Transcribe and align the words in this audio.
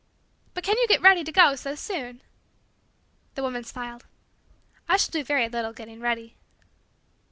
"But 0.55 0.63
can 0.63 0.79
you 0.79 0.87
get 0.87 1.03
ready 1.03 1.23
to 1.23 1.31
go 1.31 1.53
so 1.55 1.75
soon?" 1.75 2.23
The 3.35 3.43
woman 3.43 3.63
smiled. 3.63 4.07
"I 4.89 4.97
shall 4.97 5.11
do 5.11 5.23
very 5.23 5.47
little 5.47 5.73
getting 5.73 5.99
ready." 5.99 6.37